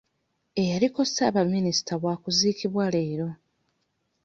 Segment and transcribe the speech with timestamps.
[0.61, 3.29] Eyaliko ssaabaminisita wa kuziikibwa leero.